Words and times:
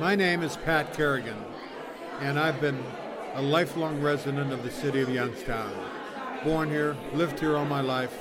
My 0.00 0.14
name 0.14 0.44
is 0.44 0.56
Pat 0.56 0.94
Kerrigan, 0.94 1.44
and 2.20 2.38
I've 2.38 2.60
been 2.60 2.80
a 3.34 3.42
lifelong 3.42 4.00
resident 4.00 4.52
of 4.52 4.62
the 4.62 4.70
city 4.70 5.00
of 5.00 5.10
Youngstown. 5.10 5.72
Born 6.44 6.70
here, 6.70 6.96
lived 7.14 7.40
here 7.40 7.56
all 7.56 7.64
my 7.64 7.80
life, 7.80 8.16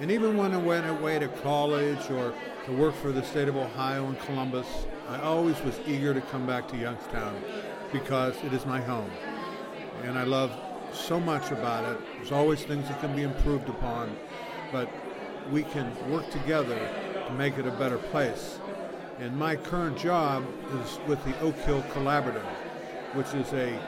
and 0.00 0.10
even 0.10 0.36
when 0.36 0.52
I 0.52 0.56
went 0.56 0.88
away 0.88 1.20
to 1.20 1.28
college 1.28 2.10
or 2.10 2.34
to 2.66 2.72
work 2.72 2.96
for 2.96 3.12
the 3.12 3.22
state 3.22 3.46
of 3.46 3.56
Ohio 3.56 4.08
and 4.08 4.18
Columbus, 4.22 4.66
I 5.08 5.20
always 5.20 5.60
was 5.62 5.78
eager 5.86 6.14
to 6.14 6.20
come 6.20 6.48
back 6.48 6.66
to 6.70 6.76
Youngstown 6.76 7.40
because 7.92 8.34
it 8.42 8.52
is 8.52 8.66
my 8.66 8.80
home. 8.80 9.12
And 10.02 10.18
I 10.18 10.24
love 10.24 10.50
so 10.92 11.20
much 11.20 11.52
about 11.52 11.84
it. 11.92 12.00
There's 12.16 12.32
always 12.32 12.64
things 12.64 12.88
that 12.88 12.98
can 13.00 13.14
be 13.14 13.22
improved 13.22 13.68
upon, 13.68 14.16
but 14.72 14.90
we 15.52 15.62
can 15.62 15.94
work 16.10 16.28
together 16.30 16.78
to 17.28 17.32
make 17.34 17.56
it 17.56 17.66
a 17.66 17.70
better 17.70 17.98
place. 17.98 18.58
And 19.20 19.36
my 19.36 19.54
current 19.54 19.96
job 19.96 20.44
is 20.80 20.98
with 21.06 21.24
the 21.24 21.38
Oak 21.40 21.54
Hill 21.58 21.82
Collaborative, 21.92 22.44
which 23.14 23.32
is 23.34 23.52
a 23.52 23.78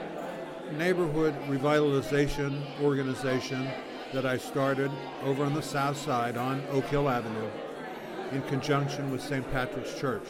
neighborhood 0.77 1.35
revitalization 1.49 2.61
organization 2.81 3.67
that 4.13 4.25
I 4.25 4.37
started 4.37 4.89
over 5.25 5.43
on 5.43 5.53
the 5.53 5.61
south 5.61 5.97
side 5.97 6.37
on 6.37 6.63
Oak 6.71 6.85
Hill 6.85 7.09
Avenue 7.09 7.49
in 8.31 8.41
conjunction 8.43 9.11
with 9.11 9.21
St. 9.21 9.49
Patrick's 9.51 9.99
Church. 9.99 10.27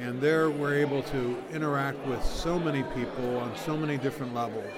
And 0.00 0.20
there 0.20 0.50
we're 0.50 0.74
able 0.74 1.02
to 1.04 1.36
interact 1.52 2.04
with 2.06 2.22
so 2.24 2.58
many 2.58 2.82
people 2.94 3.38
on 3.38 3.56
so 3.56 3.76
many 3.76 3.98
different 3.98 4.34
levels. 4.34 4.72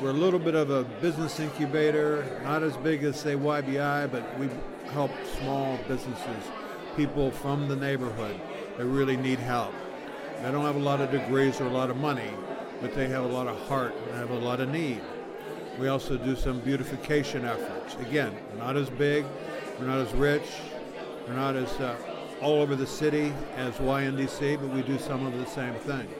We're 0.00 0.10
a 0.10 0.14
little 0.14 0.40
bit 0.40 0.54
of 0.54 0.70
a 0.70 0.84
business 1.02 1.40
incubator, 1.40 2.24
not 2.42 2.62
as 2.62 2.76
big 2.78 3.04
as, 3.04 3.20
say, 3.20 3.34
YBI, 3.34 4.10
but 4.10 4.38
we 4.38 4.48
help 4.92 5.10
small 5.40 5.78
businesses, 5.88 6.44
people 6.96 7.30
from 7.30 7.68
the 7.68 7.76
neighborhood 7.76 8.40
that 8.76 8.86
really 8.86 9.16
need 9.16 9.38
help. 9.38 9.74
They 10.42 10.50
don't 10.50 10.64
have 10.64 10.76
a 10.76 10.80
lot 10.80 11.00
of 11.00 11.10
degrees 11.10 11.60
or 11.60 11.66
a 11.66 11.70
lot 11.72 11.90
of 11.90 11.96
money, 11.96 12.30
but 12.80 12.94
they 12.94 13.08
have 13.08 13.24
a 13.24 13.28
lot 13.28 13.46
of 13.46 13.58
heart 13.68 13.94
and 13.94 14.16
have 14.16 14.30
a 14.30 14.38
lot 14.38 14.60
of 14.60 14.68
need. 14.68 15.00
We 15.78 15.88
also 15.88 16.16
do 16.16 16.36
some 16.36 16.60
beautification 16.60 17.44
efforts. 17.44 17.94
Again, 17.96 18.36
not 18.58 18.76
as 18.76 18.90
big, 18.90 19.24
we're 19.78 19.86
not 19.86 19.98
as 19.98 20.12
rich, 20.14 20.48
we're 21.26 21.34
not 21.34 21.56
as 21.56 21.70
uh, 21.80 21.96
all 22.40 22.60
over 22.60 22.74
the 22.74 22.86
city 22.86 23.32
as 23.56 23.74
YNDC, 23.74 24.60
but 24.60 24.68
we 24.70 24.82
do 24.82 24.98
some 24.98 25.24
of 25.26 25.38
the 25.38 25.46
same 25.46 25.74
things. 25.74 26.10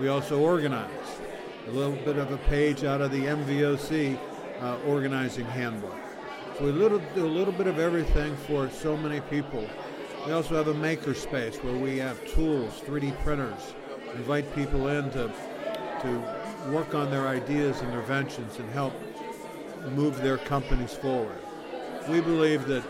We 0.00 0.08
also 0.08 0.38
organize. 0.38 0.90
A 1.66 1.70
little 1.70 1.96
bit 2.04 2.16
of 2.16 2.30
a 2.30 2.38
page 2.48 2.84
out 2.84 3.00
of 3.00 3.10
the 3.10 3.24
MVOC 3.24 4.18
uh, 4.60 4.76
organizing 4.86 5.44
handbook. 5.46 5.96
So 6.58 6.64
we 6.64 6.72
little, 6.72 7.00
do 7.14 7.24
a 7.24 7.26
little 7.26 7.52
bit 7.52 7.66
of 7.66 7.78
everything 7.78 8.36
for 8.36 8.68
so 8.70 8.96
many 8.96 9.20
people. 9.22 9.68
We 10.28 10.34
also 10.34 10.56
have 10.56 10.68
a 10.68 10.74
maker 10.74 11.14
space 11.14 11.56
where 11.64 11.74
we 11.74 11.96
have 11.96 12.22
tools, 12.34 12.82
3D 12.84 13.18
printers, 13.24 13.72
invite 14.14 14.54
people 14.54 14.88
in 14.88 15.10
to, 15.12 15.32
to 16.02 16.70
work 16.70 16.94
on 16.94 17.10
their 17.10 17.26
ideas 17.26 17.80
and 17.80 17.90
their 17.90 18.00
inventions 18.00 18.58
and 18.58 18.70
help 18.72 18.92
move 19.94 20.20
their 20.20 20.36
companies 20.36 20.92
forward. 20.92 21.38
We 22.10 22.20
believe 22.20 22.66
that 22.66 22.84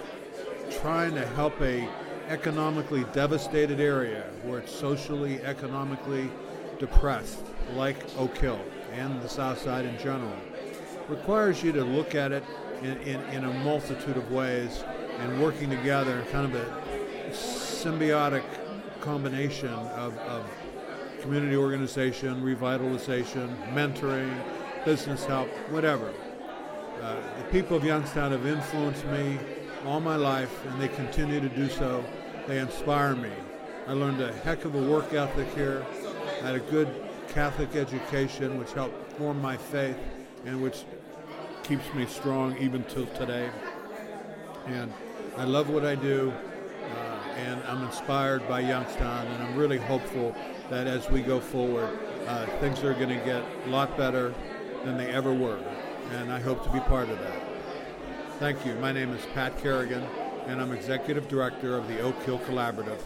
trying 0.80 1.14
to 1.14 1.24
help 1.28 1.62
a 1.62 1.88
economically 2.26 3.04
devastated 3.12 3.78
area 3.78 4.24
where 4.42 4.58
it's 4.58 4.74
socially, 4.74 5.40
economically 5.42 6.32
depressed, 6.80 7.38
like 7.76 7.98
Oak 8.18 8.36
Hill 8.36 8.60
and 8.94 9.22
the 9.22 9.28
South 9.28 9.60
Side 9.60 9.84
in 9.84 9.96
general, 9.98 10.34
requires 11.08 11.62
you 11.62 11.70
to 11.70 11.84
look 11.84 12.16
at 12.16 12.32
it 12.32 12.42
in, 12.82 12.96
in, 13.02 13.20
in 13.30 13.44
a 13.44 13.54
multitude 13.62 14.16
of 14.16 14.32
ways 14.32 14.82
and 15.20 15.40
working 15.40 15.70
together 15.70 16.18
in 16.18 16.26
kind 16.26 16.52
of 16.52 16.60
a 16.60 16.97
symbiotic 17.84 18.42
combination 19.00 19.68
of, 19.68 20.18
of 20.18 20.44
community 21.20 21.56
organization, 21.56 22.42
revitalization, 22.42 23.48
mentoring, 23.72 24.34
business 24.84 25.24
help, 25.24 25.48
whatever. 25.70 26.12
Uh, 27.00 27.16
the 27.38 27.44
people 27.52 27.76
of 27.76 27.84
Youngstown 27.84 28.32
have 28.32 28.46
influenced 28.46 29.04
me 29.06 29.38
all 29.86 30.00
my 30.00 30.16
life, 30.16 30.66
and 30.66 30.80
they 30.80 30.88
continue 30.88 31.40
to 31.40 31.48
do 31.48 31.68
so. 31.68 32.04
They 32.48 32.58
inspire 32.58 33.14
me. 33.14 33.30
I 33.86 33.92
learned 33.92 34.20
a 34.20 34.32
heck 34.32 34.64
of 34.64 34.74
a 34.74 34.82
work 34.82 35.12
ethic 35.12 35.48
here. 35.54 35.86
I 36.42 36.46
had 36.46 36.54
a 36.56 36.60
good 36.60 36.88
Catholic 37.28 37.76
education, 37.76 38.58
which 38.58 38.72
helped 38.72 39.12
form 39.12 39.40
my 39.40 39.56
faith 39.56 39.98
and 40.44 40.60
which 40.60 40.84
keeps 41.62 41.92
me 41.94 42.06
strong 42.06 42.56
even 42.58 42.82
till 42.84 43.06
today. 43.06 43.50
And 44.66 44.92
I 45.36 45.44
love 45.44 45.70
what 45.70 45.84
I 45.84 45.94
do, 45.94 46.32
uh, 46.96 47.17
and 47.38 47.62
I'm 47.68 47.84
inspired 47.84 48.46
by 48.48 48.60
Youngstown, 48.60 49.26
and 49.26 49.42
I'm 49.42 49.56
really 49.56 49.78
hopeful 49.78 50.34
that 50.70 50.88
as 50.88 51.08
we 51.08 51.22
go 51.22 51.38
forward, 51.38 51.96
uh, 52.26 52.46
things 52.58 52.82
are 52.82 52.94
going 52.94 53.10
to 53.10 53.24
get 53.24 53.42
a 53.64 53.68
lot 53.68 53.96
better 53.96 54.34
than 54.84 54.98
they 54.98 55.06
ever 55.06 55.32
were. 55.32 55.58
And 56.14 56.32
I 56.32 56.40
hope 56.40 56.64
to 56.64 56.70
be 56.70 56.80
part 56.80 57.08
of 57.08 57.18
that. 57.20 57.40
Thank 58.40 58.66
you. 58.66 58.74
My 58.76 58.92
name 58.92 59.12
is 59.12 59.24
Pat 59.34 59.56
Kerrigan, 59.58 60.02
and 60.46 60.60
I'm 60.60 60.72
Executive 60.72 61.28
Director 61.28 61.76
of 61.76 61.86
the 61.86 62.00
Oak 62.00 62.20
Hill 62.24 62.40
Collaborative. 62.40 63.00